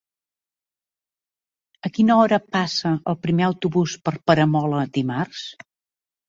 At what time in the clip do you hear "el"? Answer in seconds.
3.13-3.19